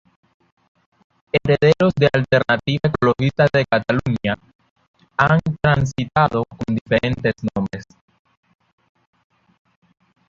[1.31, 4.35] Herederos de "Alternativa Ecologista de Catalunya",
[5.15, 7.85] han transitado con diferentes nombres.